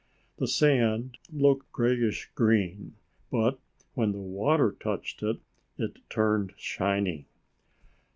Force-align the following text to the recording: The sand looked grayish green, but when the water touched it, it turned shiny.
The 0.37 0.47
sand 0.47 1.19
looked 1.31 1.71
grayish 1.71 2.31
green, 2.33 2.95
but 3.29 3.59
when 3.93 4.13
the 4.13 4.17
water 4.17 4.71
touched 4.79 5.21
it, 5.21 5.37
it 5.77 5.97
turned 6.09 6.53
shiny. 6.57 7.27